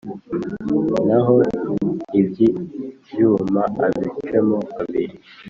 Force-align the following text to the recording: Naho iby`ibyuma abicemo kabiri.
Naho 1.07 1.35
iby`ibyuma 2.19 3.61
abicemo 3.85 4.57
kabiri. 4.75 5.15